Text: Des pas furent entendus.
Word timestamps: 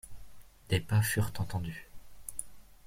Des 0.69 0.79
pas 0.79 1.03
furent 1.03 1.31
entendus. 1.37 1.87